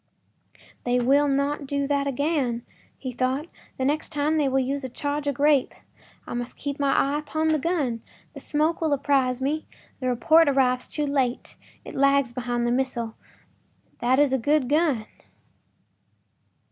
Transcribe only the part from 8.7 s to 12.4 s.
will apprise me—the report arrives too late; it lags